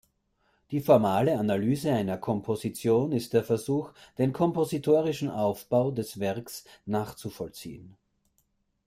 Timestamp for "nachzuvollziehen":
6.87-7.95